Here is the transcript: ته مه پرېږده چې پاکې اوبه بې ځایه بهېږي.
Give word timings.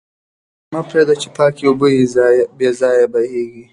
ته 0.65 0.69
مه 0.73 0.81
پرېږده 0.89 1.15
چې 1.21 1.27
پاکې 1.37 1.63
اوبه 1.67 1.87
بې 2.57 2.69
ځایه 2.81 3.05
بهېږي. 3.13 3.63